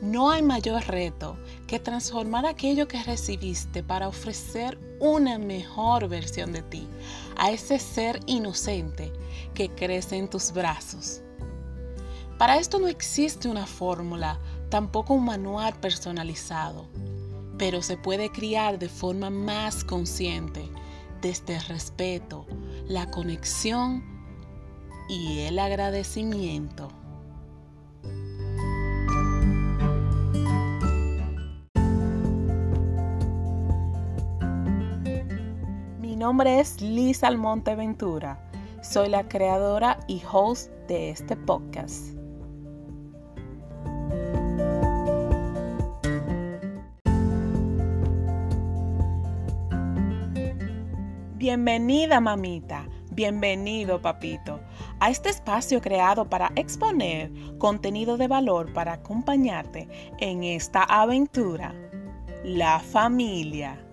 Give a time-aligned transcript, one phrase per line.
[0.00, 6.62] No hay mayor reto que transformar aquello que recibiste para ofrecer una mejor versión de
[6.62, 6.88] ti
[7.36, 9.12] a ese ser inocente
[9.52, 11.20] que crece en tus brazos.
[12.38, 14.40] Para esto no existe una fórmula,
[14.70, 16.86] tampoco un manual personalizado,
[17.58, 20.66] pero se puede criar de forma más consciente
[21.20, 22.46] desde el respeto,
[22.88, 24.02] la conexión
[25.10, 26.88] y el agradecimiento.
[36.20, 38.38] Nombre es Liz Almonte Ventura.
[38.82, 42.14] Soy la creadora y host de este podcast.
[51.36, 54.60] Bienvenida mamita, bienvenido papito
[55.00, 61.74] a este espacio creado para exponer contenido de valor para acompañarte en esta aventura,
[62.44, 63.89] la familia.